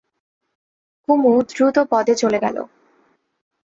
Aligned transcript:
কুমু 1.03 1.31
দ্রুতপদে 1.49 2.13
চলে 2.15 2.39
গেল। 2.39 2.57